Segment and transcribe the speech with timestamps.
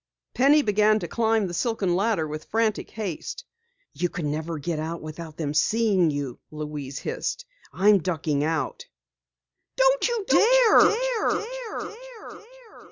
[0.33, 3.45] Penny began to climb the silken ladder with frantic haste.
[3.93, 7.45] "You never can get out without them seeing you!" Louise hissed.
[7.71, 8.87] "I'm ducking out!"
[9.77, 12.39] "Don't you dare!"